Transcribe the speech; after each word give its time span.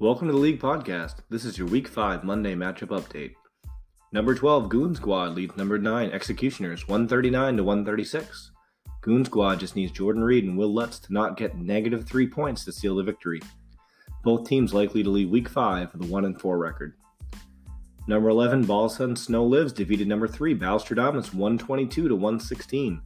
Welcome 0.00 0.26
to 0.26 0.32
the 0.32 0.40
League 0.40 0.60
Podcast. 0.60 1.18
This 1.30 1.44
is 1.44 1.56
your 1.56 1.68
Week 1.68 1.86
5 1.86 2.24
Monday 2.24 2.56
matchup 2.56 2.88
update. 2.88 3.34
Number 4.10 4.34
12, 4.34 4.68
Goon 4.68 4.92
Squad 4.92 5.36
leads 5.36 5.56
number 5.56 5.78
9, 5.78 6.10
Executioners, 6.10 6.88
139 6.88 7.58
to 7.58 7.62
136. 7.62 8.50
Goon 9.02 9.24
Squad 9.24 9.60
just 9.60 9.76
needs 9.76 9.92
Jordan 9.92 10.24
Reed 10.24 10.42
and 10.42 10.58
Will 10.58 10.74
Lutz 10.74 10.98
to 10.98 11.12
not 11.12 11.36
get 11.36 11.56
negative 11.56 12.04
3 12.08 12.26
points 12.26 12.64
to 12.64 12.72
seal 12.72 12.96
the 12.96 13.04
victory. 13.04 13.40
Both 14.24 14.48
teams 14.48 14.74
likely 14.74 15.04
to 15.04 15.10
lead 15.10 15.30
Week 15.30 15.48
5 15.48 15.92
with 15.92 16.08
a 16.08 16.12
1 16.12 16.24
and 16.24 16.40
4 16.40 16.58
record. 16.58 16.94
Number 18.08 18.30
11, 18.30 18.66
Ballsun 18.66 19.16
Snow 19.16 19.44
Lives 19.44 19.72
defeated 19.72 20.08
number 20.08 20.26
3, 20.26 20.58
Balstradamus, 20.58 21.32
122 21.32 22.08
to 22.08 22.16
116. 22.16 23.00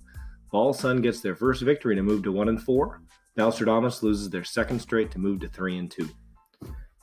Ballsun 0.54 1.02
gets 1.02 1.20
their 1.20 1.36
first 1.36 1.60
victory 1.60 1.94
to 1.96 2.02
move 2.02 2.22
to 2.22 2.32
1 2.32 2.48
and 2.48 2.62
4. 2.62 3.02
Balstradamus 3.36 4.02
loses 4.02 4.30
their 4.30 4.42
second 4.42 4.80
straight 4.80 5.10
to 5.10 5.18
move 5.18 5.40
to 5.40 5.48
3 5.48 5.76
and 5.76 5.90
2. 5.90 6.08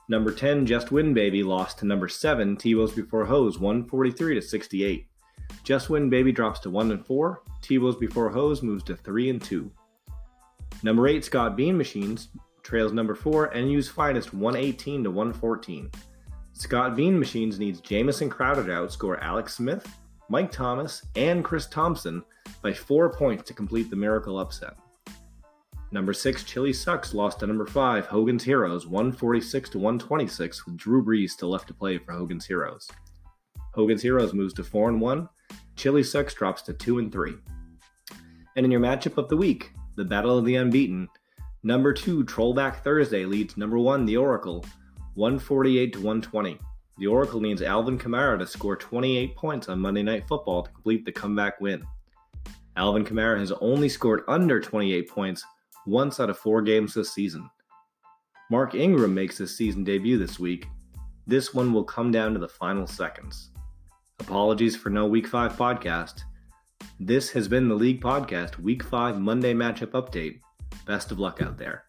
Number 0.07 0.31
10, 0.31 0.65
Just 0.65 0.91
Win 0.91 1.13
Baby, 1.13 1.41
lost 1.41 1.79
to 1.79 1.85
number 1.85 2.07
7, 2.07 2.57
T-Bows 2.57 2.93
Before 2.93 3.25
Hose, 3.25 3.57
143 3.57 4.35
to 4.35 4.41
68. 4.41 5.07
Just 5.63 5.89
Win 5.89 6.09
Baby 6.09 6.31
drops 6.31 6.59
to 6.59 6.69
1 6.69 6.91
and 6.91 7.05
4. 7.05 7.41
T-Bows 7.61 7.95
Before 7.95 8.29
Hose 8.29 8.61
moves 8.61 8.83
to 8.83 8.95
3 8.95 9.31
and 9.31 9.41
2. 9.41 9.71
Number 10.83 11.07
8, 11.07 11.25
Scott 11.25 11.55
Bean 11.55 11.75
Machines, 11.75 12.27
trails 12.61 12.93
number 12.93 13.15
4, 13.15 13.51
NU's 13.55 13.89
Finest, 13.89 14.33
118 14.33 15.03
to 15.03 15.09
114. 15.09 15.89
Scott 16.53 16.95
Bean 16.95 17.17
Machines 17.17 17.57
needs 17.57 17.81
Jamison 17.81 18.29
Crowder 18.29 18.63
to 18.63 18.71
outscore 18.71 19.19
Alex 19.21 19.55
Smith, 19.55 19.87
Mike 20.29 20.51
Thomas, 20.51 21.03
and 21.15 21.43
Chris 21.43 21.65
Thompson 21.65 22.23
by 22.61 22.71
4 22.71 23.11
points 23.13 23.43
to 23.45 23.53
complete 23.53 23.89
the 23.89 23.95
miracle 23.95 24.39
upset. 24.39 24.77
Number 25.91 26.13
six, 26.13 26.43
Chili 26.43 26.73
Sucks 26.73 27.13
lost 27.13 27.39
to 27.39 27.47
number 27.47 27.65
five, 27.65 28.07
Hogan's 28.07 28.43
Heroes, 28.43 28.87
146 28.87 29.69
to 29.69 29.77
126, 29.77 30.65
with 30.65 30.77
Drew 30.77 31.03
Brees 31.03 31.29
still 31.31 31.49
left 31.49 31.67
to 31.67 31.73
play 31.73 31.97
for 31.97 32.11
Hogan's 32.11 32.45
Heroes. 32.45 32.89
Hogan's 33.73 34.01
Heroes 34.01 34.33
moves 34.33 34.53
to 34.55 34.63
four 34.63 34.89
and 34.89 34.99
one. 34.99 35.29
Chili 35.75 36.03
Sucks 36.03 36.33
drops 36.33 36.61
to 36.63 36.73
two 36.73 36.99
and 36.99 37.11
three. 37.11 37.35
And 38.55 38.65
in 38.65 38.71
your 38.71 38.81
matchup 38.81 39.17
of 39.17 39.29
the 39.29 39.37
week, 39.37 39.73
the 39.95 40.05
Battle 40.05 40.37
of 40.37 40.45
the 40.45 40.55
Unbeaten, 40.55 41.07
number 41.63 41.93
two, 41.93 42.23
Trollback 42.23 42.77
Thursday 42.77 43.25
leads 43.25 43.57
number 43.57 43.77
one, 43.77 44.05
the 44.05 44.17
Oracle, 44.17 44.65
148 45.15 45.93
to 45.93 45.99
120. 45.99 46.59
The 46.97 47.07
Oracle 47.07 47.41
needs 47.41 47.61
Alvin 47.61 47.99
Kamara 47.99 48.39
to 48.39 48.47
score 48.47 48.75
28 48.75 49.35
points 49.35 49.69
on 49.69 49.79
Monday 49.79 50.03
Night 50.03 50.27
Football 50.27 50.63
to 50.63 50.71
complete 50.71 51.05
the 51.05 51.11
comeback 51.11 51.59
win. 51.59 51.85
Alvin 52.77 53.03
Kamara 53.05 53.39
has 53.39 53.51
only 53.53 53.89
scored 53.89 54.23
under 54.27 54.59
28 54.59 55.09
points 55.09 55.45
once 55.85 56.19
out 56.19 56.29
of 56.29 56.37
four 56.37 56.61
games 56.61 56.93
this 56.93 57.13
season. 57.13 57.49
Mark 58.51 58.75
Ingram 58.75 59.13
makes 59.13 59.37
his 59.37 59.55
season 59.55 59.83
debut 59.83 60.17
this 60.17 60.39
week. 60.39 60.67
This 61.27 61.53
one 61.53 61.73
will 61.73 61.83
come 61.83 62.11
down 62.11 62.33
to 62.33 62.39
the 62.39 62.47
final 62.47 62.85
seconds. 62.85 63.49
Apologies 64.19 64.75
for 64.75 64.89
no 64.89 65.05
Week 65.05 65.27
5 65.27 65.53
podcast. 65.53 66.21
This 66.99 67.31
has 67.31 67.47
been 67.47 67.67
the 67.67 67.75
League 67.75 68.01
Podcast 68.01 68.59
Week 68.59 68.83
5 68.83 69.19
Monday 69.19 69.53
matchup 69.53 69.91
update. 69.91 70.39
Best 70.85 71.11
of 71.11 71.19
luck 71.19 71.41
out 71.41 71.57
there. 71.57 71.85